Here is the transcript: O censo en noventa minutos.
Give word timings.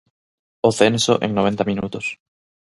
O 0.67 0.69
censo 0.79 1.13
en 1.25 1.31
noventa 1.37 1.63
minutos. 1.71 2.05